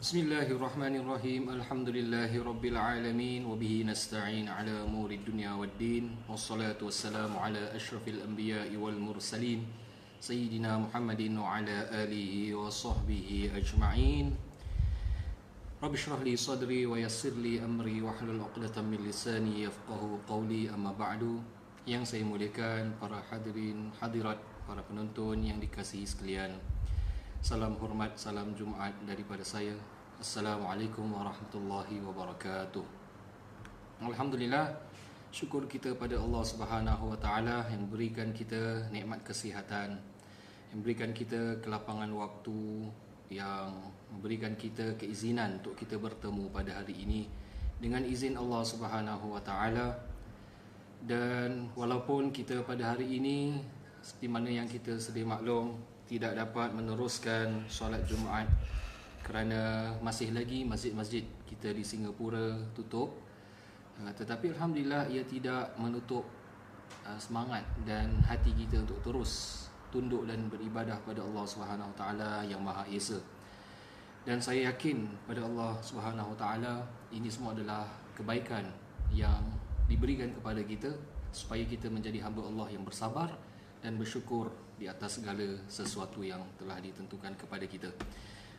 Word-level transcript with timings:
Bismillahirrahmanirrahim. 0.00 1.52
Alhamdulillahirabbil 1.60 2.72
wa 2.72 3.52
bihi 3.52 3.84
nasta'in 3.84 4.48
ala 4.48 4.88
umuri 4.88 5.20
dunya 5.20 5.52
waddin. 5.52 6.16
Wassalatu 6.24 6.88
wassalamu 6.88 7.36
ala 7.36 7.68
asyrafil 7.76 8.24
anbiya'i 8.24 8.80
wal 8.80 8.96
mursalin 8.96 9.60
sayyidina 10.16 10.80
Muhammadin 10.88 11.36
wa 11.36 11.60
ala 11.60 11.84
alihi 11.92 12.48
wa 12.56 12.72
sahbihi 12.72 13.52
ajma'in. 13.52 14.32
Rabbi 15.84 16.00
shrah 16.00 16.24
li 16.24 16.32
sadri 16.32 16.88
wa 16.88 16.96
yassir 16.96 17.36
li 17.36 17.60
amri 17.60 18.00
wa 18.00 18.16
hlul 18.16 18.40
'uqdatam 18.40 18.88
min 18.88 19.04
lisani 19.04 19.68
yafqahu 19.68 20.24
qawli 20.24 20.72
amma 20.72 20.96
ba'du. 20.96 21.44
Yang 21.84 22.16
saya 22.16 22.24
muliakan 22.24 22.96
para 22.96 23.20
hadirin 23.28 23.92
hadirat, 24.00 24.40
para 24.64 24.80
penonton 24.80 25.44
yang 25.44 25.60
dikasihi 25.60 26.08
sekalian. 26.08 26.79
Salam 27.40 27.72
hormat, 27.80 28.12
salam 28.20 28.52
Jumaat 28.52 28.92
daripada 29.08 29.40
saya. 29.40 29.72
Assalamualaikum 30.20 31.08
warahmatullahi 31.08 31.96
wabarakatuh. 32.04 32.84
Alhamdulillah, 34.04 34.68
syukur 35.32 35.64
kita 35.64 35.96
pada 35.96 36.20
Allah 36.20 36.44
Subhanahu 36.44 37.16
wa 37.16 37.16
taala 37.16 37.64
yang 37.72 37.88
berikan 37.88 38.36
kita 38.36 38.92
nikmat 38.92 39.24
kesihatan, 39.24 39.96
yang 40.68 40.78
berikan 40.84 41.16
kita 41.16 41.56
kelapangan 41.64 42.12
waktu, 42.12 42.92
yang 43.32 43.72
memberikan 44.12 44.52
kita 44.60 45.00
keizinan 45.00 45.64
untuk 45.64 45.80
kita 45.80 45.96
bertemu 45.96 46.44
pada 46.52 46.84
hari 46.84 46.92
ini 46.92 47.24
dengan 47.80 48.04
izin 48.04 48.36
Allah 48.36 48.60
Subhanahu 48.68 49.32
wa 49.32 49.40
taala. 49.40 49.96
Dan 51.00 51.72
walaupun 51.72 52.36
kita 52.36 52.60
pada 52.68 52.92
hari 52.92 53.16
ini 53.16 53.64
seperti 54.04 54.28
mana 54.28 54.52
yang 54.52 54.68
kita 54.68 55.00
sedia 55.00 55.24
maklum 55.24 55.80
tidak 56.10 56.34
dapat 56.34 56.74
meneruskan 56.74 57.62
solat 57.70 58.02
Jumaat 58.02 58.50
kerana 59.22 59.94
masih 60.02 60.34
lagi 60.34 60.66
masjid-masjid 60.66 61.22
kita 61.46 61.70
di 61.70 61.86
Singapura 61.86 62.58
tutup. 62.74 63.14
Uh, 63.94 64.10
tetapi 64.18 64.50
alhamdulillah 64.58 65.06
ia 65.06 65.22
tidak 65.22 65.70
menutup 65.78 66.26
uh, 67.06 67.14
semangat 67.14 67.62
dan 67.86 68.10
hati 68.26 68.50
kita 68.58 68.82
untuk 68.82 68.98
terus 69.06 69.64
tunduk 69.94 70.26
dan 70.26 70.50
beribadah 70.50 70.98
pada 71.06 71.22
Allah 71.22 71.46
Subhanahu 71.46 71.94
taala 71.94 72.42
yang 72.42 72.58
Maha 72.58 72.82
Esa. 72.90 73.22
Dan 74.26 74.42
saya 74.42 74.74
yakin 74.74 75.06
pada 75.30 75.46
Allah 75.46 75.78
Subhanahu 75.78 76.34
taala 76.34 76.82
ini 77.14 77.30
semua 77.30 77.54
adalah 77.54 77.86
kebaikan 78.18 78.66
yang 79.14 79.46
diberikan 79.86 80.34
kepada 80.34 80.58
kita 80.66 80.90
supaya 81.30 81.62
kita 81.62 81.86
menjadi 81.86 82.26
hamba 82.26 82.42
Allah 82.50 82.66
yang 82.74 82.82
bersabar 82.82 83.30
dan 83.78 83.94
bersyukur 83.94 84.50
di 84.80 84.88
atas 84.88 85.20
segala 85.20 85.44
sesuatu 85.68 86.24
yang 86.24 86.40
telah 86.56 86.80
ditentukan 86.80 87.36
kepada 87.36 87.68
kita. 87.68 87.92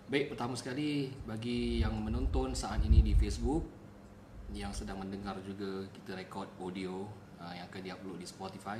Baik, 0.05 0.29
pertama 0.37 0.53
sekali 0.53 1.09
bagi 1.25 1.81
yang 1.81 1.97
menonton 1.97 2.53
saat 2.53 2.77
ini 2.85 3.01
di 3.01 3.17
Facebook 3.17 3.65
yang 4.53 4.69
sedang 4.69 5.01
mendengar 5.01 5.33
juga 5.41 5.87
kita 5.89 6.13
rekod 6.13 6.45
audio 6.61 7.09
uh, 7.41 7.53
yang 7.57 7.65
akan 7.73 7.81
diupload 7.81 8.17
di 8.21 8.27
Spotify. 8.29 8.77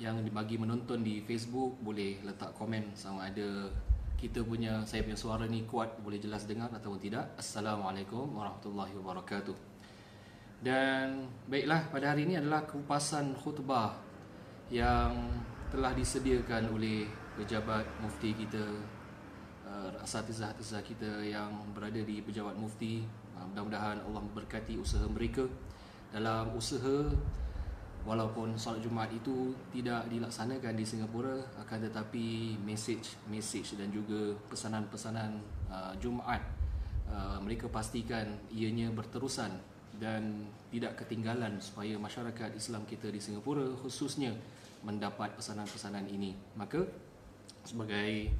Yang 0.00 0.32
bagi 0.32 0.56
menonton 0.56 1.04
di 1.04 1.20
Facebook 1.20 1.76
boleh 1.84 2.24
letak 2.24 2.56
komen 2.56 2.96
sama 2.96 3.28
ada 3.28 3.68
kita 4.16 4.40
punya 4.46 4.86
saya 4.86 5.02
punya 5.02 5.18
suara 5.18 5.44
ni 5.50 5.66
kuat 5.66 5.98
boleh 6.00 6.16
jelas 6.16 6.48
dengar 6.48 6.72
ataupun 6.72 6.96
tidak. 7.02 7.36
Assalamualaikum 7.36 8.32
warahmatullahi 8.32 8.94
wabarakatuh. 8.96 9.58
Dan 10.62 11.26
baiklah 11.50 11.90
pada 11.90 12.14
hari 12.14 12.24
ini 12.30 12.38
adalah 12.38 12.62
kupasan 12.62 13.34
khutbah 13.34 13.98
yang 14.70 15.26
telah 15.72 15.96
disediakan 15.96 16.68
oleh 16.76 17.08
pejabat 17.32 17.88
mufti 18.04 18.36
kita 18.36 18.60
uh, 19.64 19.88
asatizah-asatizah 20.04 20.84
kita 20.84 21.24
yang 21.24 21.48
berada 21.72 21.96
di 21.96 22.20
pejabat 22.20 22.52
mufti. 22.60 23.00
Uh, 23.32 23.48
mudah-mudahan 23.48 24.04
Allah 24.04 24.20
memberkati 24.20 24.76
usaha 24.76 25.08
mereka 25.08 25.48
dalam 26.12 26.52
usaha. 26.52 27.08
Walaupun 28.02 28.58
solat 28.58 28.82
Jumaat 28.82 29.14
itu 29.14 29.54
tidak 29.70 30.10
dilaksanakan 30.10 30.74
di 30.74 30.82
Singapura 30.82 31.38
akan 31.62 31.86
tetapi 31.86 32.58
message 32.58 33.14
message 33.30 33.78
dan 33.78 33.94
juga 33.94 34.34
pesanan-pesanan 34.50 35.38
uh, 35.70 35.94
Jumaat 36.02 36.42
uh, 37.06 37.38
mereka 37.38 37.70
pastikan 37.70 38.26
ianya 38.50 38.90
berterusan 38.90 39.54
dan 40.02 40.50
tidak 40.74 40.98
ketinggalan 40.98 41.62
supaya 41.62 41.94
masyarakat 41.94 42.58
Islam 42.58 42.82
kita 42.90 43.06
di 43.06 43.22
Singapura 43.22 43.70
khususnya 43.78 44.34
mendapat 44.82 45.34
pesanan-pesanan 45.38 46.06
ini. 46.10 46.34
Maka 46.58 46.82
sebagai 47.62 48.30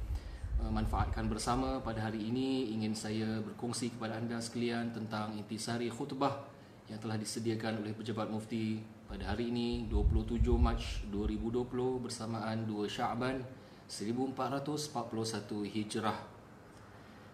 uh, 0.59 0.71
manfaatkan 0.71 1.27
bersama 1.31 1.79
pada 1.79 2.11
hari 2.11 2.27
ini 2.27 2.75
ingin 2.75 2.93
saya 2.93 3.39
berkongsi 3.39 3.95
kepada 3.95 4.19
anda 4.19 4.37
sekalian 4.39 4.91
tentang 4.91 5.33
intisari 5.39 5.87
khutbah 5.87 6.43
yang 6.91 6.99
telah 6.99 7.15
disediakan 7.15 7.79
oleh 7.79 7.95
pejabat 7.95 8.27
mufti 8.27 8.83
pada 9.07 9.31
hari 9.31 9.49
ini 9.55 9.87
27 9.87 10.43
Mac 10.59 10.81
2020 11.07 12.03
bersamaan 12.03 12.67
2 12.67 12.91
Syaban 12.91 13.39
1441 13.87 15.69
Hijrah. 15.69 16.19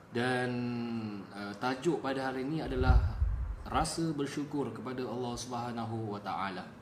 Dan 0.10 0.50
uh, 1.34 1.54
tajuk 1.62 2.02
pada 2.02 2.30
hari 2.34 2.42
ini 2.46 2.66
adalah 2.66 2.98
rasa 3.70 4.10
bersyukur 4.14 4.74
kepada 4.74 5.06
Allah 5.06 5.34
Subhanahu 5.38 6.18
wa 6.18 6.22
taala. 6.22 6.79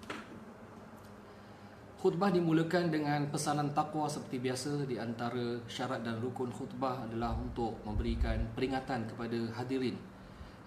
Khutbah 1.97 2.29
dimulakan 2.29 2.93
dengan 2.93 3.25
pesanan 3.33 3.73
takwa 3.73 4.05
seperti 4.05 4.37
biasa 4.37 4.85
di 4.85 5.01
antara 5.01 5.57
syarat 5.65 6.05
dan 6.05 6.21
rukun 6.21 6.53
khutbah 6.53 7.09
adalah 7.09 7.33
untuk 7.33 7.73
memberikan 7.81 8.37
peringatan 8.53 9.09
kepada 9.09 9.33
hadirin 9.57 9.97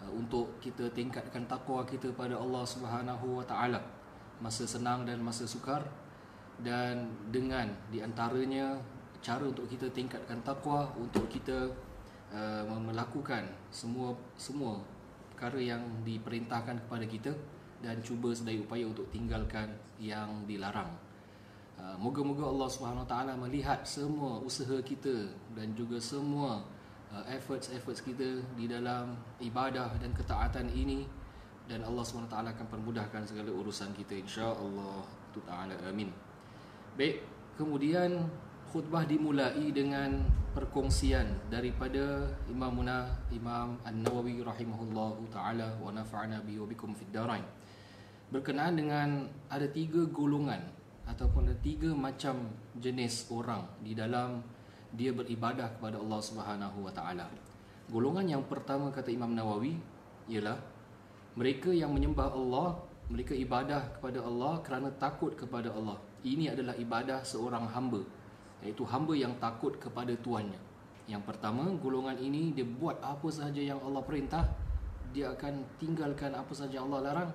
uh, 0.03 0.11
untuk 0.11 0.59
kita 0.59 0.91
tingkatkan 0.91 1.47
takwa 1.47 1.87
kita 1.87 2.11
pada 2.19 2.35
Allah 2.35 2.67
Subhanahu 2.67 3.39
Wa 3.39 3.47
Taala 3.47 3.79
masa 4.43 4.67
senang 4.67 5.07
dan 5.07 5.23
masa 5.23 5.47
sukar 5.47 5.87
dan 6.67 7.07
dengan 7.31 7.79
di 7.95 8.03
antaranya 8.03 8.75
cara 9.23 9.47
untuk 9.47 9.71
kita 9.71 9.87
tingkatkan 9.95 10.43
takwa 10.43 10.91
untuk 10.99 11.31
kita 11.31 11.71
uh, 12.35 12.67
melakukan 12.67 13.47
semua 13.71 14.19
semua 14.35 14.83
perkara 15.31 15.63
yang 15.63 15.87
diperintahkan 16.03 16.91
kepada 16.91 17.07
kita 17.07 17.31
dan 17.79 18.03
cuba 18.03 18.35
sedaya 18.35 18.59
upaya 18.59 18.83
untuk 18.83 19.07
tinggalkan 19.15 19.71
yang 20.03 20.27
dilarang. 20.51 20.91
Ah, 21.81 21.97
moga-moga 21.97 22.45
Allah 22.45 22.69
taala 23.09 23.33
melihat 23.41 23.81
semua 23.89 24.37
usaha 24.45 24.77
kita 24.85 25.33
dan 25.57 25.73
juga 25.73 25.97
semua 25.97 26.61
uh, 27.09 27.25
efforts-efforts 27.25 28.05
kita 28.05 28.45
di 28.53 28.69
dalam 28.69 29.17
ibadah 29.41 29.97
dan 29.97 30.13
ketaatan 30.13 30.69
ini 30.77 31.09
dan 31.65 31.81
Allah 31.81 32.05
taala 32.29 32.53
akan 32.53 32.69
permudahkan 32.69 33.25
segala 33.25 33.49
urusan 33.49 33.97
kita 33.97 34.13
insya-Allah 34.13 35.09
taala 35.41 35.73
amin. 35.89 36.13
Baik, 37.01 37.25
kemudian 37.57 38.29
khutbah 38.69 39.09
dimulai 39.09 39.73
dengan 39.73 40.21
perkongsian 40.53 41.49
daripada 41.49 42.29
Imam 42.53 42.77
Muna 42.77 43.09
Imam 43.33 43.81
An-Nawawi 43.89 44.45
rahimahullahu 44.45 45.33
taala 45.33 45.81
wa 45.81 45.89
nafa'ana 45.97 46.45
bihi 46.45 46.61
wa 46.61 46.69
bikum 46.69 46.93
fid 46.93 47.09
darain. 47.09 47.47
Berkenaan 48.29 48.77
dengan 48.77 49.09
ada 49.49 49.65
tiga 49.65 50.05
golongan 50.13 50.80
ataupun 51.09 51.49
ada 51.49 51.57
tiga 51.61 51.91
macam 51.93 52.51
jenis 52.77 53.29
orang 53.33 53.65
di 53.81 53.97
dalam 53.97 54.43
dia 54.91 55.15
beribadah 55.15 55.79
kepada 55.79 56.03
Allah 56.03 56.21
Subhanahu 56.21 56.79
Wa 56.87 56.93
Taala. 56.93 57.27
Golongan 57.91 58.27
yang 58.27 58.43
pertama 58.47 58.91
kata 58.91 59.11
Imam 59.11 59.35
Nawawi 59.35 59.75
ialah 60.31 60.59
mereka 61.35 61.71
yang 61.71 61.95
menyembah 61.95 62.35
Allah, 62.35 62.79
mereka 63.11 63.35
ibadah 63.35 63.99
kepada 63.99 64.23
Allah 64.23 64.59
kerana 64.63 64.89
takut 64.99 65.35
kepada 65.35 65.71
Allah. 65.75 65.99
Ini 66.23 66.55
adalah 66.55 66.75
ibadah 66.79 67.23
seorang 67.23 67.71
hamba, 67.71 68.03
iaitu 68.63 68.83
hamba 68.87 69.15
yang 69.15 69.35
takut 69.39 69.79
kepada 69.79 70.15
tuannya. 70.19 70.59
Yang 71.11 71.23
pertama, 71.27 71.67
golongan 71.79 72.19
ini 72.23 72.55
dia 72.55 72.67
buat 72.67 73.03
apa 73.03 73.27
sahaja 73.31 73.59
yang 73.59 73.83
Allah 73.83 74.03
perintah, 74.07 74.47
dia 75.11 75.35
akan 75.35 75.67
tinggalkan 75.83 76.31
apa 76.35 76.53
sahaja 76.55 76.87
Allah 76.87 77.01
larang 77.03 77.31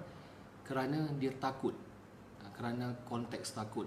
kerana 0.63 1.12
dia 1.19 1.31
takut 1.35 1.75
kerana 2.55 2.95
konteks 3.03 3.53
takut. 3.53 3.85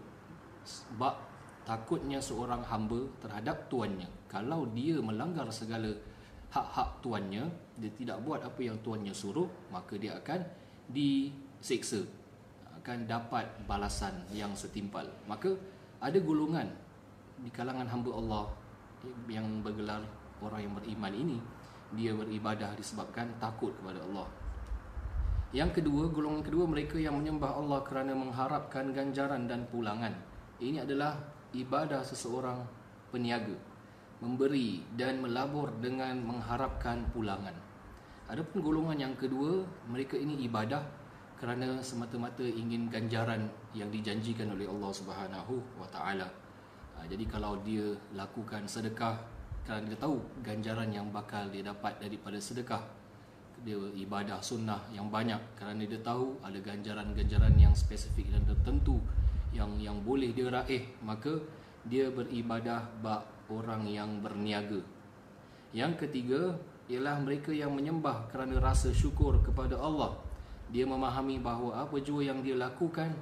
Sebab 0.62 1.16
takutnya 1.64 2.20
seorang 2.20 2.60
hamba 2.64 3.08
terhadap 3.24 3.66
tuannya. 3.72 4.06
Kalau 4.28 4.68
dia 4.76 5.00
melanggar 5.00 5.48
segala 5.48 5.88
hak-hak 6.48 7.04
tuannya 7.04 7.44
dia 7.76 7.92
tidak 7.92 8.24
buat 8.24 8.40
apa 8.40 8.60
yang 8.64 8.80
tuannya 8.80 9.12
suruh 9.12 9.48
maka 9.72 9.96
dia 9.96 10.16
akan 10.20 10.44
diseksa. 10.92 12.04
Akan 12.78 13.04
dapat 13.08 13.48
balasan 13.68 14.24
yang 14.32 14.52
setimpal. 14.52 15.04
Maka 15.28 15.52
ada 15.98 16.16
golongan 16.20 16.68
di 17.42 17.50
kalangan 17.50 17.88
hamba 17.88 18.10
Allah 18.16 18.44
yang 19.30 19.60
bergelar 19.64 20.02
orang 20.42 20.60
yang 20.62 20.74
beriman 20.74 21.14
ini 21.14 21.38
dia 21.94 22.12
beribadah 22.12 22.76
disebabkan 22.76 23.32
takut 23.40 23.72
kepada 23.80 24.02
Allah 24.04 24.28
yang 25.56 25.72
kedua, 25.72 26.12
golongan 26.12 26.44
kedua 26.44 26.68
mereka 26.68 27.00
yang 27.00 27.16
menyembah 27.16 27.56
Allah 27.56 27.80
kerana 27.80 28.12
mengharapkan 28.12 28.92
ganjaran 28.92 29.48
dan 29.48 29.64
pulangan. 29.72 30.12
Ini 30.60 30.84
adalah 30.84 31.16
ibadah 31.56 32.04
seseorang 32.04 32.60
peniaga. 33.08 33.56
memberi 34.18 34.82
dan 34.98 35.22
melabur 35.22 35.70
dengan 35.78 36.18
mengharapkan 36.26 37.06
pulangan. 37.14 37.54
Adapun 38.26 38.60
golongan 38.66 38.98
yang 38.98 39.14
kedua, 39.14 39.62
mereka 39.86 40.18
ini 40.18 40.42
ibadah 40.42 40.82
kerana 41.38 41.78
semata-mata 41.78 42.42
ingin 42.42 42.90
ganjaran 42.90 43.46
yang 43.70 43.86
dijanjikan 43.94 44.50
oleh 44.50 44.66
Allah 44.66 44.90
Subhanahu 44.90 45.62
wa 45.78 45.86
taala. 45.86 46.26
Ha, 46.98 47.06
jadi 47.06 47.24
kalau 47.30 47.62
dia 47.62 47.94
lakukan 48.10 48.66
sedekah 48.66 49.22
kerana 49.62 49.86
dia 49.86 49.98
tahu 50.02 50.18
ganjaran 50.42 50.90
yang 50.90 51.06
bakal 51.14 51.46
dia 51.54 51.62
dapat 51.62 51.94
daripada 52.02 52.42
sedekah, 52.42 52.82
dia 53.66 53.78
ibadah 53.98 54.38
sunnah 54.38 54.78
yang 54.94 55.10
banyak 55.10 55.38
kerana 55.58 55.82
dia 55.82 56.00
tahu 56.00 56.38
ada 56.44 56.58
ganjaran-ganjaran 56.58 57.54
yang 57.58 57.74
spesifik 57.74 58.30
dan 58.30 58.46
tertentu 58.46 58.98
yang 59.50 59.80
yang 59.80 59.98
boleh 60.04 60.30
dia 60.36 60.52
raih, 60.52 60.84
maka 61.00 61.40
dia 61.88 62.12
beribadah 62.12 62.84
bak 63.00 63.24
orang 63.48 63.88
yang 63.88 64.20
berniaga. 64.20 64.84
Yang 65.72 66.06
ketiga 66.06 66.56
ialah 66.88 67.20
mereka 67.20 67.52
yang 67.52 67.72
menyembah 67.72 68.28
kerana 68.32 68.56
rasa 68.60 68.92
syukur 68.92 69.40
kepada 69.44 69.76
Allah 69.76 70.16
dia 70.68 70.84
memahami 70.84 71.40
bahawa 71.40 71.84
apa 71.84 71.96
jua 72.00 72.28
yang 72.28 72.44
dia 72.44 72.56
lakukan 72.56 73.12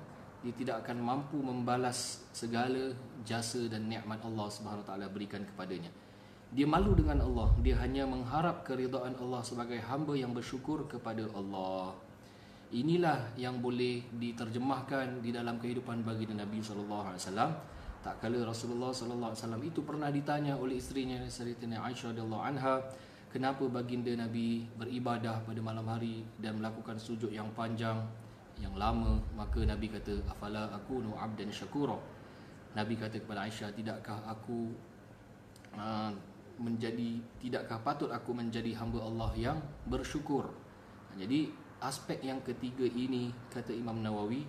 dia 0.43 0.55
tidak 0.55 0.87
akan 0.87 1.03
mampu 1.03 1.39
membalas 1.43 2.23
segala 2.31 2.95
jasa 3.27 3.67
dan 3.67 3.91
nikmat 3.91 4.23
Allah 4.23 4.47
Subhanahu 4.47 4.87
taala 4.87 5.11
berikan 5.11 5.43
kepadanya. 5.43 5.91
Dia 6.55 6.67
malu 6.67 6.95
dengan 6.95 7.19
Allah, 7.23 7.51
dia 7.59 7.75
hanya 7.83 8.07
mengharap 8.07 8.63
keridaan 8.63 9.19
Allah 9.19 9.43
sebagai 9.43 9.83
hamba 9.83 10.15
yang 10.15 10.31
bersyukur 10.31 10.87
kepada 10.87 11.27
Allah. 11.35 11.95
Inilah 12.71 13.35
yang 13.39 13.59
boleh 13.59 14.03
diterjemahkan 14.15 15.23
di 15.23 15.31
dalam 15.35 15.59
kehidupan 15.59 16.07
bagi 16.07 16.27
Nabi 16.31 16.63
sallallahu 16.63 17.15
alaihi 17.15 17.23
wasallam. 17.23 17.51
Tak 18.03 18.23
kala 18.23 18.39
Rasulullah 18.47 18.95
sallallahu 18.95 19.35
alaihi 19.35 19.43
wasallam 19.43 19.63
itu 19.67 19.81
pernah 19.83 20.09
ditanya 20.15 20.55
oleh 20.55 20.79
isterinya 20.79 21.19
Sayyidatina 21.27 21.83
Aisyah 21.83 22.15
radhiyallahu 22.15 22.43
anha, 22.43 22.79
kenapa 23.37 23.67
baginda 23.67 24.15
Nabi 24.15 24.65
beribadah 24.79 25.43
pada 25.43 25.61
malam 25.61 25.85
hari 25.91 26.23
dan 26.39 26.63
melakukan 26.63 26.97
sujud 26.97 27.29
yang 27.29 27.51
panjang 27.53 27.99
yang 28.57 28.73
lama 28.73 29.21
maka 29.37 29.61
Nabi 29.61 29.93
kata 29.93 30.25
afala 30.33 30.73
aku 30.73 31.05
nu 31.05 31.13
abdan 31.13 31.53
syakura 31.53 32.01
Nabi 32.73 32.97
kata 32.97 33.21
kepada 33.21 33.45
Aisyah 33.45 33.73
tidakkah 33.77 34.25
aku 34.25 34.73
uh, 35.77 36.13
menjadi 36.57 37.21
tidakkah 37.41 37.81
patut 37.85 38.09
aku 38.13 38.33
menjadi 38.33 38.73
hamba 38.77 39.05
Allah 39.05 39.31
yang 39.37 39.59
bersyukur? 39.89 40.53
Jadi 41.17 41.53
aspek 41.81 42.21
yang 42.25 42.41
ketiga 42.45 42.85
ini 42.85 43.33
kata 43.53 43.73
Imam 43.73 44.01
Nawawi 44.01 44.45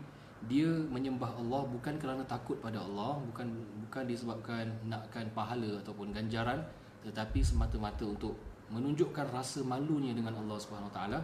dia 0.45 0.69
menyembah 0.69 1.33
Allah 1.33 1.65
bukan 1.65 1.97
kerana 1.97 2.21
takut 2.23 2.61
pada 2.61 2.77
Allah 2.77 3.17
bukan 3.25 3.49
bukan 3.87 4.03
disebabkan 4.05 4.69
nakkan 4.85 5.25
pahala 5.33 5.81
ataupun 5.81 6.13
ganjaran 6.13 6.61
tetapi 7.01 7.39
semata-mata 7.41 8.03
untuk 8.05 8.37
menunjukkan 8.67 9.31
rasa 9.31 9.63
malunya 9.63 10.11
dengan 10.11 10.35
Allah 10.43 10.59
Subhanahu 10.59 10.91
taala. 10.91 11.19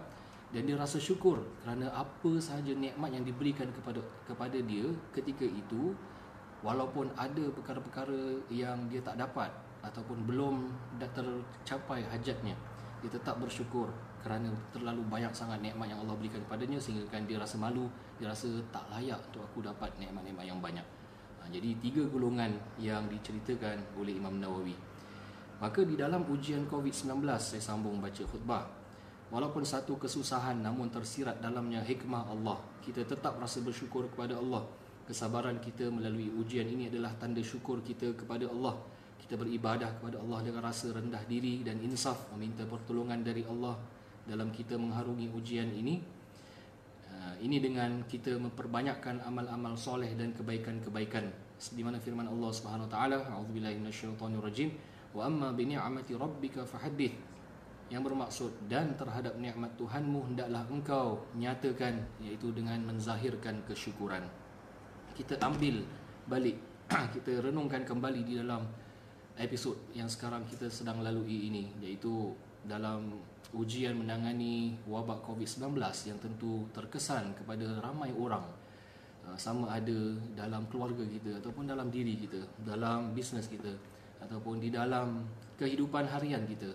Dan 0.54 0.70
dia 0.70 0.78
rasa 0.78 1.02
syukur 1.02 1.42
kerana 1.66 1.90
apa 1.90 2.38
sahaja 2.38 2.78
nikmat 2.78 3.10
yang 3.10 3.26
diberikan 3.26 3.66
kepada 3.74 3.98
kepada 4.30 4.54
dia 4.62 4.86
ketika 5.10 5.50
itu 5.50 5.98
walaupun 6.62 7.10
ada 7.18 7.50
perkara-perkara 7.50 8.38
yang 8.54 8.86
dia 8.86 9.02
tak 9.02 9.18
dapat 9.18 9.50
ataupun 9.84 10.24
belum 10.24 10.72
tercapai 10.98 12.08
hajatnya 12.08 12.56
dia 13.04 13.12
tetap 13.12 13.38
bersyukur 13.38 13.92
kerana 14.24 14.48
terlalu 14.72 15.04
banyak 15.12 15.36
sangat 15.36 15.60
nikmat 15.60 15.92
yang 15.92 16.00
Allah 16.08 16.16
berikan 16.16 16.40
kepadanya 16.48 16.80
sehingga 16.80 17.04
kan 17.12 17.28
dia 17.28 17.36
rasa 17.36 17.60
malu 17.60 17.92
dia 18.16 18.32
rasa 18.32 18.48
tak 18.72 18.88
layak 18.88 19.20
untuk 19.30 19.44
aku 19.44 19.60
dapat 19.60 19.92
nikmat-nikmat 20.00 20.48
yang 20.48 20.64
banyak 20.64 20.88
ha, 21.38 21.52
jadi 21.52 21.76
tiga 21.84 22.08
golongan 22.08 22.56
yang 22.80 23.04
diceritakan 23.12 23.84
oleh 24.00 24.16
Imam 24.16 24.40
Nawawi 24.40 24.94
Maka 25.64 25.80
di 25.88 25.96
dalam 25.96 26.28
ujian 26.28 26.68
COVID-19 26.68 27.24
saya 27.40 27.64
sambung 27.64 28.04
baca 28.04 28.20
khutbah. 28.28 28.68
Walaupun 29.32 29.64
satu 29.64 29.96
kesusahan 29.96 30.60
namun 30.60 30.92
tersirat 30.92 31.40
dalamnya 31.40 31.80
hikmah 31.80 32.28
Allah. 32.28 32.60
Kita 32.84 33.08
tetap 33.08 33.40
rasa 33.40 33.64
bersyukur 33.64 34.12
kepada 34.12 34.36
Allah. 34.36 34.68
Kesabaran 35.08 35.64
kita 35.64 35.88
melalui 35.88 36.28
ujian 36.36 36.68
ini 36.68 36.92
adalah 36.92 37.16
tanda 37.16 37.40
syukur 37.40 37.80
kita 37.80 38.12
kepada 38.12 38.44
Allah. 38.52 38.76
Kita 39.24 39.40
beribadah 39.40 39.88
kepada 40.00 40.20
Allah 40.20 40.40
dengan 40.44 40.62
rasa 40.68 40.92
rendah 40.92 41.24
diri 41.32 41.64
dan 41.64 41.80
insaf 41.80 42.28
meminta 42.36 42.68
pertolongan 42.68 43.24
dari 43.24 43.48
Allah 43.48 43.80
dalam 44.28 44.52
kita 44.52 44.76
mengharungi 44.76 45.32
ujian 45.32 45.72
ini. 45.72 46.04
Uh, 47.08 47.36
ini 47.40 47.64
dengan 47.64 48.04
kita 48.04 48.36
memperbanyakkan 48.36 49.24
amal-amal 49.24 49.80
soleh 49.80 50.12
dan 50.20 50.36
kebaikan-kebaikan. 50.36 51.32
Di 51.56 51.80
mana 51.80 52.04
firman 52.04 52.28
Allah 52.28 52.52
Subhanahu 52.52 52.92
Wa 52.92 52.92
Taala, 52.92 53.18
wa 55.14 55.22
amma 55.30 55.54
bi 55.54 55.70
ni'mati 55.70 56.18
rabbika 56.18 56.66
fahaddith 56.66 57.14
yang 57.94 58.02
bermaksud 58.02 58.66
dan 58.66 58.98
terhadap 58.98 59.38
nikmat 59.38 59.70
Tuhanmu 59.78 60.34
hendaklah 60.34 60.66
engkau 60.74 61.22
nyatakan 61.38 62.02
iaitu 62.26 62.50
dengan 62.50 62.82
menzahirkan 62.82 63.62
kesyukuran 63.70 64.26
kita 65.14 65.38
ambil 65.46 65.86
balik 66.26 66.58
kita 67.14 67.46
renungkan 67.46 67.86
kembali 67.86 68.26
di 68.26 68.42
dalam 68.42 68.66
episod 69.38 69.74
yang 69.98 70.06
sekarang 70.06 70.46
kita 70.46 70.70
sedang 70.70 71.02
lalui 71.02 71.50
ini 71.50 71.74
iaitu 71.82 72.34
dalam 72.64 73.18
ujian 73.54 73.94
menangani 73.94 74.78
wabak 74.90 75.22
COVID-19 75.26 75.78
yang 76.10 76.20
tentu 76.22 76.66
terkesan 76.74 77.34
kepada 77.38 77.82
ramai 77.82 78.10
orang. 78.18 78.46
Uh, 79.24 79.38
sama 79.40 79.72
ada 79.72 79.96
dalam 80.36 80.68
keluarga 80.68 81.08
kita 81.08 81.40
ataupun 81.40 81.64
dalam 81.64 81.88
diri 81.88 82.20
kita 82.20 82.44
dalam 82.60 83.16
bisnes 83.16 83.48
kita 83.48 83.72
ataupun 84.20 84.60
di 84.60 84.68
dalam 84.68 85.24
kehidupan 85.56 86.12
harian 86.12 86.44
kita. 86.44 86.70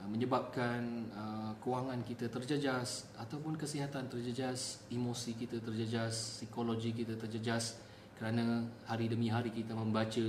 Uh, 0.00 0.08
menyebabkan 0.10 1.08
uh, 1.14 1.52
kewangan 1.64 2.04
kita 2.04 2.28
terjejas 2.28 3.08
ataupun 3.16 3.56
kesihatan 3.56 4.12
terjejas, 4.12 4.84
emosi 4.92 5.36
kita 5.40 5.56
terjejas, 5.60 6.40
psikologi 6.40 6.92
kita 6.92 7.16
terjejas 7.16 7.80
kerana 8.20 8.68
hari 8.84 9.08
demi 9.08 9.32
hari 9.32 9.48
kita 9.48 9.72
membaca 9.72 10.20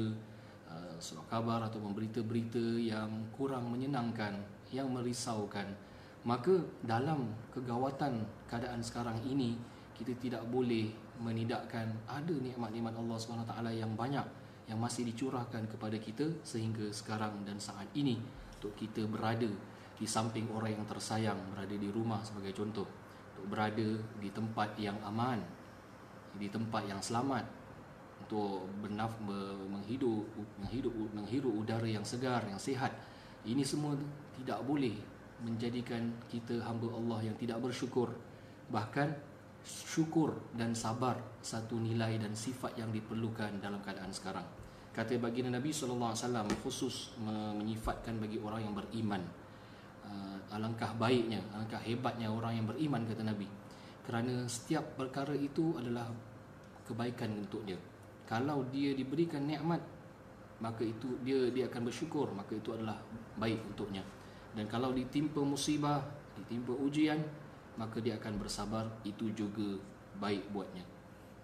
uh, 0.72 0.96
surat 1.04 1.28
khabar 1.28 1.60
atau 1.68 1.84
berita-berita 1.84 2.80
yang 2.80 3.28
kurang 3.36 3.68
menyenangkan, 3.68 4.40
yang 4.72 4.88
merisaukan. 4.88 5.68
Maka 6.24 6.64
dalam 6.86 7.34
kegawatan 7.52 8.24
keadaan 8.48 8.80
sekarang 8.80 9.20
ini 9.28 9.58
kita 9.98 10.16
tidak 10.22 10.44
boleh 10.48 10.90
menidakkan 11.20 11.92
ada 12.10 12.34
nikmat-nikmat 12.34 12.94
Allah 12.98 13.18
SWT 13.18 13.54
yang 13.76 13.94
banyak 13.94 14.26
yang 14.70 14.80
masih 14.80 15.04
dicurahkan 15.10 15.68
kepada 15.68 15.98
kita 16.00 16.26
sehingga 16.42 16.90
sekarang 16.90 17.44
dan 17.44 17.60
saat 17.60 17.86
ini 17.94 18.18
untuk 18.62 18.74
kita 18.78 19.06
berada 19.10 19.50
di 19.98 20.06
samping 20.10 20.50
orang 20.54 20.78
yang 20.78 20.86
tersayang 20.90 21.38
berada 21.54 21.76
di 21.78 21.90
rumah 21.94 22.22
sebagai 22.26 22.58
contoh 22.58 22.88
untuk 23.36 23.46
berada 23.50 23.90
di 24.22 24.30
tempat 24.34 24.74
yang 24.78 24.98
aman 25.06 25.42
di 26.38 26.48
tempat 26.50 26.88
yang 26.90 27.01
selamat 27.01 27.46
untuk 28.32 28.64
bernaf 28.80 29.12
menghidup 29.68 30.24
menghidup 30.64 30.96
menghirup 31.12 31.52
udara 31.52 31.84
yang 31.84 32.08
segar 32.08 32.40
yang 32.48 32.56
sihat. 32.56 32.96
Ini 33.44 33.60
semua 33.68 33.92
tidak 34.40 34.64
boleh 34.64 34.96
menjadikan 35.44 36.16
kita 36.32 36.64
hamba 36.64 36.96
Allah 36.96 37.28
yang 37.28 37.36
tidak 37.36 37.60
bersyukur. 37.60 38.08
Bahkan 38.72 39.12
syukur 39.68 40.32
dan 40.56 40.72
sabar 40.72 41.20
satu 41.44 41.76
nilai 41.76 42.24
dan 42.24 42.32
sifat 42.32 42.80
yang 42.80 42.88
diperlukan 42.96 43.60
dalam 43.60 43.84
keadaan 43.84 44.16
sekarang. 44.16 44.48
Kata 44.96 45.20
baginda 45.20 45.52
Nabi 45.52 45.76
sallallahu 45.76 46.16
alaihi 46.16 46.24
wasallam 46.24 46.48
khusus 46.64 47.12
menyifatkan 47.20 48.16
bagi 48.16 48.40
orang 48.40 48.64
yang 48.64 48.76
beriman. 48.80 49.20
Uh, 50.08 50.40
alangkah 50.56 50.96
baiknya 50.96 51.44
alangkah 51.52 51.84
hebatnya 51.84 52.32
orang 52.32 52.64
yang 52.64 52.68
beriman 52.72 53.04
kata 53.04 53.28
Nabi. 53.28 53.52
Kerana 54.08 54.48
setiap 54.48 54.96
perkara 54.96 55.36
itu 55.36 55.76
adalah 55.76 56.08
kebaikan 56.88 57.44
untuk 57.44 57.68
dia 57.68 57.90
kalau 58.25 58.66
dia 58.70 58.94
diberikan 58.96 59.44
nikmat 59.46 59.82
maka 60.62 60.86
itu 60.86 61.18
dia 61.25 61.50
dia 61.50 61.66
akan 61.68 61.90
bersyukur 61.90 62.30
maka 62.34 62.54
itu 62.54 62.70
adalah 62.74 63.01
baik 63.42 63.60
untuknya 63.74 64.06
dan 64.54 64.70
kalau 64.70 64.94
ditimpa 64.94 65.42
musibah 65.42 66.06
ditimpa 66.38 66.75
ujian 66.78 67.18
maka 67.80 67.98
dia 68.04 68.20
akan 68.20 68.38
bersabar 68.38 68.86
itu 69.01 69.32
juga 69.34 69.80
baik 70.22 70.54
buatnya 70.54 70.86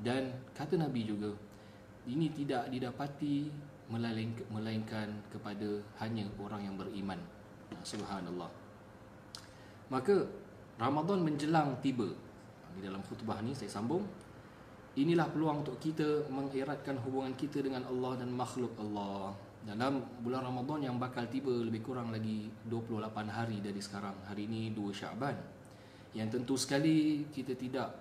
dan 0.03 0.29
kata 0.53 0.77
Nabi 0.77 1.07
juga 1.07 1.33
ini 2.07 2.31
tidak 2.31 2.71
didapati 2.71 3.51
melainkan 4.51 5.07
kepada 5.31 5.79
hanya 6.03 6.27
orang 6.39 6.63
yang 6.63 6.75
beriman. 6.75 7.19
Subhanallah. 7.83 8.51
Maka 9.87 10.27
Ramadan 10.79 11.23
menjelang 11.23 11.79
tiba. 11.79 12.07
Di 12.75 12.83
dalam 12.83 13.03
khutbah 13.03 13.39
ni 13.43 13.55
saya 13.55 13.71
sambung. 13.71 14.03
Inilah 14.97 15.29
peluang 15.29 15.61
untuk 15.61 15.77
kita 15.77 16.25
mengeratkan 16.25 16.97
hubungan 17.05 17.37
kita 17.37 17.61
dengan 17.61 17.85
Allah 17.85 18.17
dan 18.17 18.33
makhluk 18.33 18.73
Allah. 18.81 19.29
Dalam 19.61 20.01
bulan 20.25 20.41
Ramadan 20.41 20.89
yang 20.89 20.97
bakal 20.97 21.29
tiba 21.29 21.53
lebih 21.53 21.85
kurang 21.85 22.09
lagi 22.09 22.49
28 22.65 23.05
hari 23.29 23.61
dari 23.61 23.77
sekarang. 23.77 24.17
Hari 24.25 24.49
ini 24.49 24.73
2 24.73 24.89
Syaban. 24.97 25.37
Yang 26.17 26.41
tentu 26.41 26.57
sekali 26.57 27.29
kita 27.29 27.53
tidak 27.53 27.93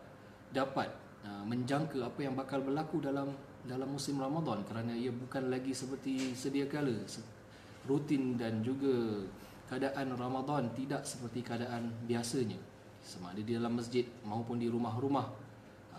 dapat 0.48 0.88
uh, 1.28 1.44
menjangka 1.44 2.00
apa 2.00 2.20
yang 2.24 2.32
bakal 2.32 2.64
berlaku 2.64 3.04
dalam 3.04 3.28
dalam 3.68 3.92
musim 3.92 4.16
Ramadan 4.16 4.64
kerana 4.64 4.96
ia 4.96 5.12
bukan 5.12 5.52
lagi 5.52 5.76
seperti 5.76 6.32
sedia 6.32 6.64
kala 6.64 6.96
rutin 7.84 8.38
dan 8.38 8.62
juga 8.62 9.26
keadaan 9.68 10.14
Ramadan 10.14 10.70
tidak 10.72 11.02
seperti 11.02 11.42
keadaan 11.42 11.90
biasanya 12.06 12.56
sama 13.02 13.34
ada 13.34 13.42
di 13.42 13.52
dalam 13.58 13.74
masjid 13.74 14.06
maupun 14.22 14.62
di 14.62 14.70
rumah-rumah 14.70 15.45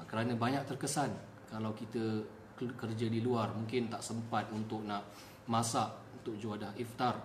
kerana 0.05 0.37
banyak 0.37 0.61
terkesan 0.69 1.09
kalau 1.49 1.73
kita 1.73 2.21
kerja 2.57 3.07
di 3.09 3.21
luar 3.21 3.53
mungkin 3.53 3.89
tak 3.89 4.01
sempat 4.01 4.49
untuk 4.53 4.85
nak 4.85 5.05
masak 5.47 5.89
untuk 6.21 6.35
juadah 6.37 6.73
iftar. 6.77 7.15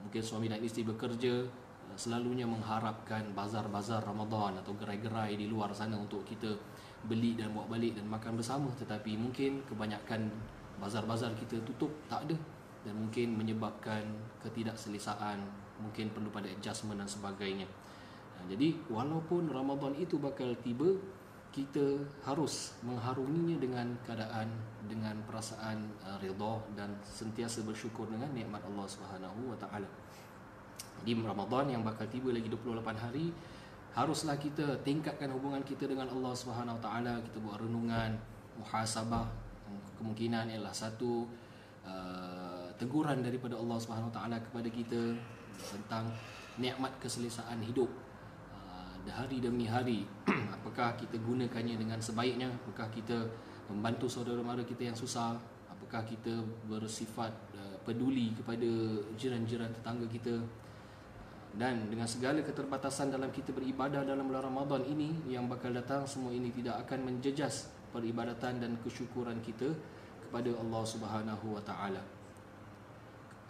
Mungkin 0.00 0.22
suami 0.24 0.48
dan 0.48 0.64
isteri 0.64 0.88
bekerja 0.88 1.44
selalunya 1.98 2.46
mengharapkan 2.46 3.34
bazar-bazar 3.34 4.00
Ramadan 4.06 4.56
atau 4.62 4.72
gerai-gerai 4.78 5.34
di 5.34 5.50
luar 5.50 5.74
sana 5.74 5.98
untuk 5.98 6.22
kita 6.24 6.48
beli 7.04 7.34
dan 7.34 7.52
bawa 7.52 7.76
balik 7.76 7.98
dan 7.98 8.06
makan 8.08 8.38
bersama. 8.40 8.70
Tetapi 8.78 9.18
mungkin 9.18 9.60
kebanyakan 9.68 10.30
bazar-bazar 10.80 11.36
kita 11.36 11.60
tutup 11.66 11.90
tak 12.08 12.24
ada. 12.30 12.36
Dan 12.80 12.96
mungkin 12.96 13.36
menyebabkan 13.36 14.08
ketidakselesaan 14.40 15.36
mungkin 15.84 16.08
perlu 16.16 16.32
pada 16.32 16.48
adjustment 16.48 16.96
dan 16.96 17.10
sebagainya. 17.10 17.68
Jadi 18.48 18.72
walaupun 18.88 19.52
Ramadan 19.52 19.92
itu 20.00 20.16
bakal 20.16 20.56
tiba 20.64 20.88
kita 21.50 21.98
harus 22.22 22.78
mengharunginya 22.86 23.58
dengan 23.58 23.86
keadaan 24.06 24.46
dengan 24.86 25.18
perasaan 25.26 25.82
uh, 26.06 26.14
redha 26.22 26.54
dan 26.78 26.94
sentiasa 27.02 27.66
bersyukur 27.66 28.06
dengan 28.06 28.30
nikmat 28.30 28.62
Allah 28.62 28.86
Subhanahu 28.86 29.50
wa 29.50 29.58
taala. 29.58 29.90
Di 31.02 31.16
Ramadan 31.18 31.74
yang 31.74 31.82
bakal 31.82 32.06
tiba 32.06 32.30
lagi 32.30 32.46
28 32.46 32.86
hari 33.02 33.34
haruslah 33.98 34.38
kita 34.38 34.78
tingkatkan 34.86 35.34
hubungan 35.34 35.66
kita 35.66 35.90
dengan 35.90 36.06
Allah 36.06 36.30
Subhanahu 36.38 36.78
wa 36.78 36.82
taala, 36.82 37.18
kita 37.26 37.42
buat 37.42 37.58
renungan, 37.58 38.14
muhasabah 38.62 39.26
kemungkinan 39.98 40.54
ialah 40.54 40.72
satu 40.72 41.26
uh, 41.84 42.70
teguran 42.78 43.20
daripada 43.20 43.58
Allah 43.58 43.76
Subhanahu 43.76 44.08
wa 44.08 44.14
taala 44.14 44.38
kepada 44.38 44.68
kita 44.70 45.18
tentang 45.60 46.08
nikmat 46.56 46.94
keselesaan 47.02 47.60
hidup 47.60 47.90
hari 49.08 49.40
demi 49.40 49.64
hari 49.64 50.04
apakah 50.60 50.92
kita 51.00 51.16
gunakannya 51.16 51.80
dengan 51.80 51.96
sebaiknya? 52.02 52.52
Apakah 52.52 52.92
kita 52.92 53.16
membantu 53.72 54.10
saudara 54.10 54.44
mara 54.44 54.60
kita 54.60 54.92
yang 54.92 54.98
susah? 54.98 55.40
Apakah 55.72 56.04
kita 56.04 56.44
bersifat 56.68 57.32
uh, 57.56 57.76
peduli 57.86 58.36
kepada 58.36 58.68
jiran-jiran 59.16 59.72
tetangga 59.72 60.04
kita? 60.10 60.36
Dan 61.50 61.90
dengan 61.90 62.06
segala 62.06 62.38
keterbatasan 62.46 63.10
dalam 63.10 63.32
kita 63.34 63.50
beribadah 63.50 64.06
dalam 64.06 64.30
bulan 64.30 64.46
Ramadan 64.46 64.86
ini 64.86 65.10
yang 65.26 65.50
bakal 65.50 65.74
datang 65.74 66.06
semua 66.06 66.30
ini 66.30 66.54
tidak 66.54 66.86
akan 66.86 67.10
menjejas 67.10 67.74
peribadatan 67.90 68.62
dan 68.62 68.78
kesyukuran 68.86 69.42
kita 69.42 69.66
kepada 70.22 70.54
Allah 70.54 70.82
Subhanahu 70.86 71.58
wa 71.58 71.62
taala. 71.66 72.02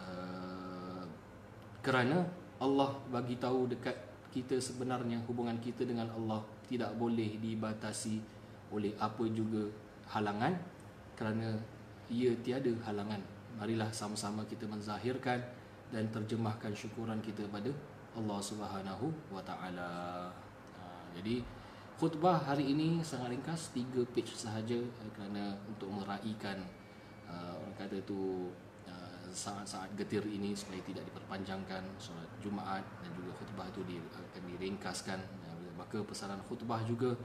Uh, 0.01 1.05
kerana 1.85 2.25
Allah 2.57 2.97
bagi 3.13 3.37
tahu 3.37 3.69
dekat 3.69 4.10
kita 4.31 4.55
sebenarnya 4.57 5.19
hubungan 5.27 5.59
kita 5.59 5.83
dengan 5.83 6.07
Allah 6.09 6.39
tidak 6.65 6.95
boleh 6.95 7.37
dibatasi 7.37 8.17
oleh 8.71 8.95
apa 8.95 9.27
juga 9.27 9.67
halangan 10.07 10.55
kerana 11.19 11.59
ia 12.07 12.31
tiada 12.39 12.71
halangan. 12.87 13.19
Marilah 13.59 13.91
sama-sama 13.91 14.47
kita 14.47 14.63
menzahirkan 14.65 15.37
dan 15.91 16.07
terjemahkan 16.07 16.71
syukuran 16.71 17.19
kita 17.19 17.43
pada 17.51 17.69
Allah 18.15 18.39
Subhanahu 18.39 19.11
wa 19.27 19.43
taala. 19.43 20.31
Ha, 20.79 20.83
jadi 21.19 21.43
khutbah 21.99 22.39
hari 22.39 22.71
ini 22.71 23.03
sangat 23.03 23.35
ringkas 23.35 23.75
tiga 23.75 24.01
page 24.15 24.33
sahaja 24.33 24.79
eh, 24.79 25.09
kerana 25.13 25.53
untuk 25.69 25.91
meraihkan 25.93 26.57
uh, 27.29 27.53
orang 27.61 27.75
kata 27.77 28.01
tu 28.09 28.49
saat-saat 29.31 29.95
getir 29.95 30.23
ini 30.27 30.51
supaya 30.53 30.83
tidak 30.83 31.07
diperpanjangkan 31.07 31.83
solat 31.97 32.27
Jumaat 32.43 32.83
dan 33.01 33.09
juga 33.15 33.31
khutbah 33.39 33.65
itu 33.71 33.81
di, 33.87 33.95
akan 33.97 34.41
diringkaskan. 34.55 35.19
Maka 35.79 36.03
pesanan 36.05 36.37
khutbah 36.45 36.83
juga 36.85 37.17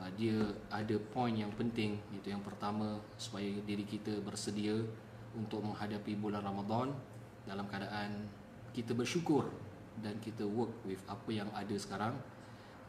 uh, 0.00 0.10
dia 0.18 0.40
ada 0.72 0.96
poin 1.12 1.30
yang 1.30 1.52
penting. 1.54 2.00
Itu 2.10 2.32
yang 2.32 2.42
pertama 2.42 2.98
supaya 3.20 3.46
diri 3.62 3.86
kita 3.86 4.18
bersedia 4.24 4.74
untuk 5.36 5.62
menghadapi 5.62 6.18
bulan 6.18 6.42
Ramadan 6.42 6.90
dalam 7.46 7.68
keadaan 7.70 8.26
kita 8.74 8.96
bersyukur 8.96 9.46
dan 10.02 10.18
kita 10.18 10.42
work 10.42 10.74
with 10.82 11.00
apa 11.06 11.30
yang 11.30 11.48
ada 11.54 11.76
sekarang. 11.78 12.16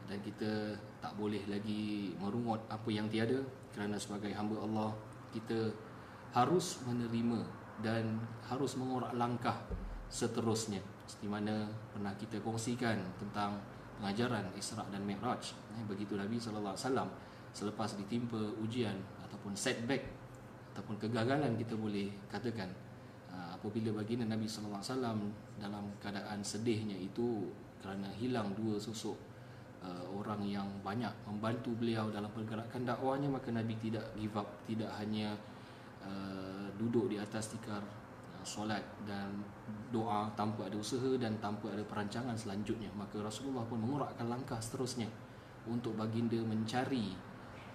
Dan 0.06 0.22
kita 0.22 0.78
tak 1.02 1.18
boleh 1.18 1.42
lagi 1.50 2.14
merungut 2.22 2.62
apa 2.70 2.88
yang 2.94 3.10
tiada 3.10 3.42
kerana 3.74 3.98
sebagai 3.98 4.30
hamba 4.38 4.62
Allah 4.62 4.90
kita 5.34 5.74
harus 6.30 6.78
menerima 6.86 7.65
dan 7.84 8.20
harus 8.46 8.76
mengorak 8.80 9.12
langkah 9.16 9.56
seterusnya. 10.08 10.80
Seperti 11.06 11.28
mana 11.30 11.66
pernah 11.92 12.14
kita 12.18 12.40
kongsikan 12.42 12.98
tentang 13.20 13.58
pengajaran 13.98 14.50
Isra 14.58 14.84
dan 14.92 15.02
Mi'raj. 15.02 15.54
Eh, 15.76 15.84
begitu 15.88 16.18
Nabi 16.18 16.36
sallallahu 16.36 16.74
alaihi 16.74 16.86
wasallam 16.88 17.08
selepas 17.56 17.96
ditimpa 17.96 18.40
ujian 18.60 18.96
ataupun 19.24 19.56
setback 19.56 20.04
ataupun 20.76 21.00
kegagalan 21.00 21.56
kita 21.56 21.72
boleh 21.72 22.12
katakan 22.28 22.68
ah, 23.32 23.56
apabila 23.56 23.96
baginda 23.96 24.28
Nabi 24.28 24.44
sallallahu 24.44 24.84
alaihi 24.84 24.92
wasallam 24.92 25.18
dalam 25.56 25.84
keadaan 25.96 26.44
sedihnya 26.44 27.00
itu 27.00 27.48
kerana 27.80 28.12
hilang 28.12 28.52
dua 28.58 28.76
susuk 28.76 29.16
uh, 29.84 30.04
orang 30.10 30.42
yang 30.42 30.66
banyak 30.82 31.12
membantu 31.28 31.70
beliau 31.78 32.10
dalam 32.10 32.28
pergerakan 32.32 32.82
dakwahnya 32.82 33.28
maka 33.30 33.54
Nabi 33.54 33.78
tidak 33.78 34.04
give 34.18 34.34
up 34.34 34.48
tidak 34.66 34.90
hanya 34.98 35.38
uh, 36.06 36.66
duduk 36.78 37.10
di 37.10 37.18
atas 37.18 37.50
tikar 37.50 37.82
uh, 37.82 38.44
solat 38.46 38.82
dan 39.02 39.42
doa 39.90 40.30
tanpa 40.38 40.70
ada 40.70 40.78
usaha 40.78 41.18
dan 41.18 41.34
tanpa 41.42 41.74
ada 41.74 41.82
perancangan 41.82 42.38
selanjutnya. 42.38 42.88
Maka 42.94 43.20
Rasulullah 43.20 43.66
pun 43.66 43.82
mengurakkan 43.82 44.30
langkah 44.30 44.58
seterusnya 44.62 45.10
untuk 45.66 45.98
baginda 45.98 46.38
mencari 46.46 47.12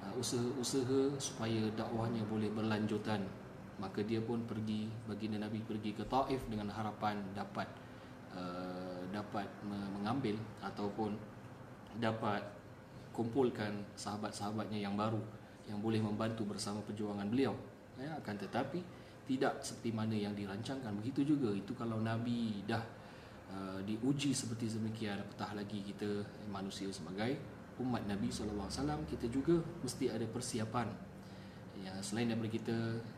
uh, 0.01 0.13
usaha-usaha 0.15 1.19
supaya 1.19 1.67
dakwahnya 1.75 2.23
boleh 2.25 2.47
berlanjutan. 2.49 3.27
Maka 3.81 4.05
dia 4.05 4.21
pun 4.21 4.45
pergi 4.45 4.87
baginda 5.09 5.41
Nabi 5.41 5.59
pergi 5.65 5.91
ke 5.97 6.05
Taif 6.05 6.45
dengan 6.47 6.69
harapan 6.69 7.17
dapat 7.33 7.65
uh, 8.31 9.01
dapat 9.11 9.49
mengambil 9.67 10.37
ataupun 10.61 11.17
dapat 11.97 12.45
kumpulkan 13.11 13.83
sahabat-sahabatnya 13.99 14.79
yang 14.79 14.95
baru 14.95 15.19
yang 15.67 15.83
boleh 15.83 15.99
membantu 15.99 16.47
bersama 16.47 16.79
perjuangan 16.87 17.27
beliau 17.27 17.53
ya, 18.01 18.11
akan 18.17 18.35
tetapi 18.41 18.79
tidak 19.29 19.61
seperti 19.61 19.93
mana 19.93 20.17
yang 20.17 20.33
dirancangkan. 20.33 20.91
Begitu 20.99 21.37
juga 21.37 21.53
itu 21.53 21.71
kalau 21.77 22.01
nabi 22.01 22.65
dah 22.67 22.81
uh, 23.47 23.79
diuji 23.85 24.33
seperti 24.33 24.67
demikian 24.67 25.21
apatah 25.21 25.55
lagi 25.55 25.85
kita 25.85 26.25
manusia 26.49 26.89
sebagai 26.91 27.37
umat 27.79 28.03
nabi 28.05 28.29
sallallahu 28.29 28.67
alaihi 28.67 28.77
wasallam 28.77 29.01
kita 29.07 29.25
juga 29.31 29.55
mesti 29.79 30.11
ada 30.11 30.25
persiapan. 30.27 30.87
Ya 31.81 31.95
selain 32.03 32.29
daripada 32.29 32.51
kita 32.51 32.75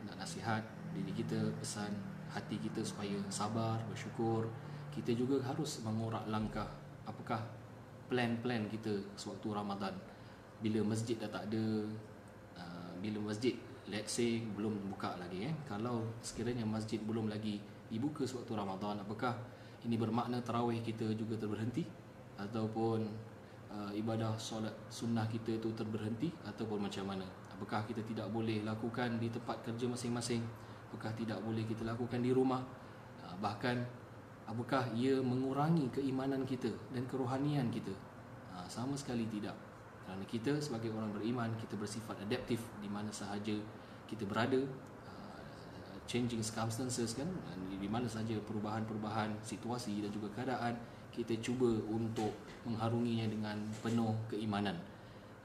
nak 0.07 0.23
nasihat 0.23 0.63
diri 0.93 1.11
kita 1.11 1.51
pesan 1.59 1.91
hati 2.31 2.61
kita 2.61 2.79
supaya 2.85 3.17
sabar 3.27 3.81
bersyukur 3.89 4.47
kita 4.93 5.17
juga 5.17 5.41
harus 5.41 5.81
mengorak 5.81 6.23
langkah. 6.29 6.69
Apakah 7.03 7.41
plan-plan 8.07 8.69
kita 8.69 9.01
sewaktu 9.17 9.49
Ramadan? 9.49 9.97
Bila 10.61 10.85
masjid 10.85 11.17
dah 11.17 11.27
tak 11.27 11.49
ada 11.49 11.65
uh, 12.55 12.93
bila 13.01 13.33
masjid 13.33 13.57
let's 13.91 14.15
say 14.15 14.39
belum 14.39 14.91
buka 14.93 15.19
lagi 15.19 15.49
eh. 15.49 15.53
Kalau 15.67 16.15
sekiranya 16.23 16.63
masjid 16.63 17.01
belum 17.01 17.27
lagi 17.27 17.59
dibuka 17.91 18.23
sewaktu 18.23 18.55
Ramadan 18.55 19.03
apakah 19.03 19.35
ini 19.83 19.99
bermakna 19.99 20.39
tarawih 20.39 20.79
kita 20.79 21.11
juga 21.15 21.35
terberhenti? 21.35 21.83
Ataupun 22.39 23.03
uh, 23.69 23.91
ibadah 23.91 24.39
solat 24.39 24.73
sunnah 24.87 25.27
kita 25.27 25.59
itu 25.59 25.69
terberhenti? 25.75 26.31
Ataupun 26.47 26.87
macam 26.87 27.03
mana? 27.11 27.27
Apakah 27.51 27.83
kita 27.83 27.99
tidak 28.07 28.31
boleh 28.31 28.63
lakukan 28.63 29.19
di 29.19 29.27
tempat 29.27 29.59
kerja 29.61 29.85
masing-masing? 29.91 30.41
Apakah 30.89 31.11
tidak 31.13 31.43
boleh 31.43 31.67
kita 31.67 31.83
lakukan 31.83 32.23
di 32.23 32.31
rumah? 32.31 32.63
Uh, 33.27 33.35
bahkan 33.43 33.83
apakah 34.47 34.87
ia 34.95 35.19
mengurangi 35.19 35.91
keimanan 35.91 36.47
kita 36.47 36.71
dan 36.95 37.03
kerohanian 37.05 37.67
kita? 37.67 37.91
Uh, 38.55 38.65
sama 38.71 38.95
sekali 38.95 39.27
tidak 39.27 39.72
kerana 40.03 40.23
kita 40.27 40.51
sebagai 40.59 40.91
orang 40.91 41.15
beriman 41.15 41.49
kita 41.57 41.79
bersifat 41.79 42.19
adaptif 42.27 42.59
di 42.83 42.89
mana 42.91 43.09
sahaja 43.09 43.55
kita 44.05 44.27
berada 44.27 44.59
uh, 45.07 45.97
changing 46.05 46.43
circumstances 46.43 47.15
kan 47.15 47.25
di 47.79 47.87
mana 47.87 48.05
saja 48.05 48.35
perubahan-perubahan 48.43 49.33
situasi 49.41 50.03
dan 50.03 50.11
juga 50.11 50.29
keadaan 50.35 50.75
kita 51.13 51.37
cuba 51.39 51.69
untuk 51.87 52.33
mengharunginya 52.65 53.29
dengan 53.29 53.57
penuh 53.79 54.13
keimanan. 54.27 54.75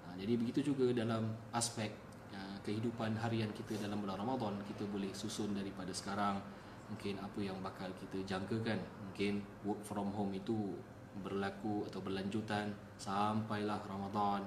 Uh, 0.04 0.14
jadi 0.18 0.34
begitu 0.34 0.74
juga 0.74 0.90
dalam 0.90 1.30
aspek 1.54 1.94
uh, 2.34 2.58
kehidupan 2.66 3.14
harian 3.20 3.48
kita 3.54 3.78
dalam 3.78 4.02
bulan 4.02 4.18
Ramadan 4.18 4.58
kita 4.66 4.84
boleh 4.90 5.14
susun 5.14 5.54
daripada 5.54 5.94
sekarang 5.94 6.42
mungkin 6.88 7.20
apa 7.20 7.38
yang 7.38 7.56
bakal 7.60 7.88
kita 8.00 8.24
jangkakan. 8.26 8.80
Mungkin 9.08 9.40
work 9.64 9.80
from 9.84 10.10
home 10.12 10.32
itu 10.34 10.74
berlaku 11.20 11.86
atau 11.86 12.00
berlanjutan 12.02 12.70
sampailah 12.96 13.80
Ramadan. 13.86 14.46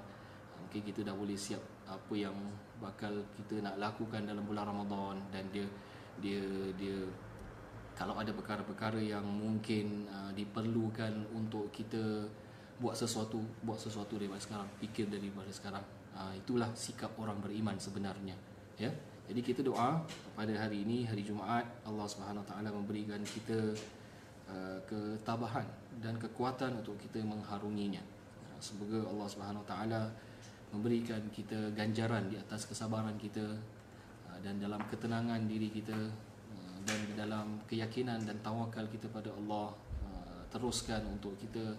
Mungkin 0.61 0.81
kita 0.85 1.03
dah 1.03 1.15
boleh 1.15 1.35
siap 1.35 1.61
apa 1.87 2.13
yang 2.15 2.33
bakal 2.79 3.11
kita 3.35 3.59
nak 3.61 3.75
lakukan 3.77 4.23
dalam 4.23 4.41
bulan 4.47 4.65
Ramadan 4.65 5.19
dan 5.29 5.43
dia 5.51 5.67
dia 6.23 6.41
dia 6.79 7.03
kalau 7.93 8.17
ada 8.17 8.31
perkara-perkara 8.31 8.97
yang 8.97 9.21
mungkin 9.27 10.07
uh, 10.07 10.31
diperlukan 10.33 11.11
untuk 11.35 11.69
kita 11.69 12.25
buat 12.81 12.97
sesuatu 12.97 13.37
buat 13.61 13.77
sesuatu 13.77 14.17
daripada 14.17 14.41
sekarang 14.41 14.69
fikir 14.81 15.05
daripada 15.11 15.51
sekarang 15.53 15.85
uh, 16.17 16.33
itulah 16.33 16.71
sikap 16.73 17.13
orang 17.19 17.37
beriman 17.43 17.77
sebenarnya 17.77 18.33
ya. 18.79 18.89
Jadi 19.31 19.47
kita 19.47 19.61
doa 19.63 20.01
pada 20.35 20.51
hari 20.59 20.83
ini 20.83 21.07
hari 21.07 21.23
Jumaat 21.23 21.63
Allah 21.87 22.03
Subhanahu 22.03 22.43
taala 22.43 22.67
memberikan 22.73 23.21
kita 23.23 23.71
uh, 24.51 24.77
ketabahan 24.83 25.65
dan 26.03 26.19
kekuatan 26.19 26.83
untuk 26.83 26.99
kita 26.99 27.23
mengharunginya. 27.23 28.03
Uh, 28.43 28.59
semoga 28.59 28.99
Allah 29.07 29.27
Subhanahu 29.31 29.63
taala 29.63 30.11
memberikan 30.75 31.19
kita 31.31 31.71
ganjaran 31.75 32.27
di 32.27 32.35
atas 32.35 32.67
kesabaran 32.67 33.15
kita 33.15 33.43
uh, 34.27 34.39
dan 34.43 34.59
dalam 34.59 34.83
ketenangan 34.91 35.47
diri 35.47 35.71
kita 35.71 36.29
dan 36.81 36.97
dalam 37.13 37.61
keyakinan 37.69 38.25
dan 38.25 38.33
tawakal 38.41 38.81
kita 38.89 39.05
pada 39.13 39.29
Allah 39.29 39.69
teruskan 40.49 41.05
untuk 41.13 41.37
kita 41.37 41.77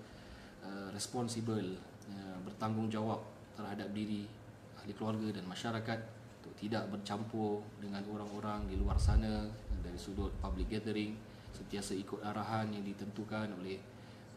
responsible 0.94 1.74
uh, 2.06 2.38
bertanggungjawab 2.46 3.18
terhadap 3.58 3.90
diri 3.90 4.30
ahli 4.78 4.92
keluarga 4.94 5.28
dan 5.30 5.44
masyarakat 5.46 5.98
untuk 6.42 6.54
tidak 6.58 6.90
bercampur 6.90 7.62
dengan 7.78 8.02
orang-orang 8.10 8.66
di 8.66 8.74
luar 8.74 8.98
sana 8.98 9.46
dari 9.82 9.98
sudut 9.98 10.34
public 10.42 10.70
gathering 10.74 11.14
sentiasa 11.52 11.92
ikut 11.94 12.25
arahan 12.25 12.73
yang 12.73 12.82
ditentukan 12.82 13.52
oleh 13.61 13.78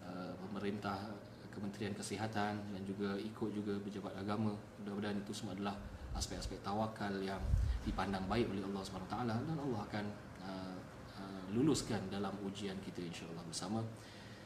uh, 0.04 0.36
pemerintah 0.46 1.00
Kementerian 1.56 1.96
Kesihatan 1.96 2.60
dan 2.60 2.82
juga 2.84 3.16
ikut 3.16 3.50
juga 3.56 3.80
pejabat 3.80 4.12
agama. 4.20 4.52
Mudah-mudahan 4.84 5.16
itu 5.24 5.32
semua 5.32 5.56
adalah 5.56 5.80
aspek-aspek 6.12 6.60
tawakal 6.60 7.16
yang 7.24 7.40
dipandang 7.88 8.28
baik 8.28 8.52
oleh 8.52 8.60
Allah 8.60 8.84
SWT 8.84 9.16
dan 9.24 9.56
Allah 9.56 9.82
akan 9.88 10.06
uh, 10.44 10.78
uh, 11.16 11.44
luluskan 11.56 12.04
dalam 12.12 12.36
ujian 12.44 12.76
kita 12.84 13.00
insya-Allah 13.00 13.44
bersama. 13.48 13.80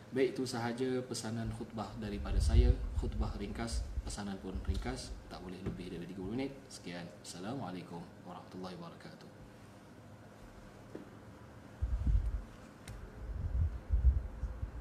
Baik 0.10 0.38
itu 0.38 0.46
sahaja 0.46 1.02
pesanan 1.06 1.50
khutbah 1.54 1.90
daripada 1.98 2.38
saya. 2.38 2.70
Khutbah 2.98 3.34
ringkas, 3.38 3.86
pesanan 4.06 4.38
pun 4.42 4.54
ringkas. 4.66 5.14
Tak 5.30 5.42
boleh 5.42 5.58
lebih 5.66 5.94
dari 5.94 6.06
30 6.06 6.34
minit. 6.34 6.52
Sekian, 6.70 7.06
Assalamualaikum 7.22 8.02
warahmatullahi 8.26 8.78
wabarakatuh 8.78 9.29